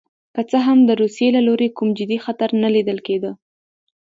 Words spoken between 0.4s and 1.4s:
څه هم د روسیې